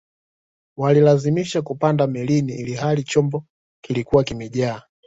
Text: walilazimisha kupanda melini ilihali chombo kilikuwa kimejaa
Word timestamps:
walilazimisha 0.77 1.61
kupanda 1.61 2.07
melini 2.07 2.53
ilihali 2.53 3.03
chombo 3.03 3.45
kilikuwa 3.83 4.23
kimejaa 4.23 4.81